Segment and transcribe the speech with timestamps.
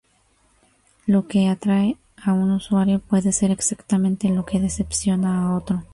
[1.05, 1.95] Lo que atrae
[2.25, 5.83] a un usuario puede ser exactamente lo que decepciona a otro.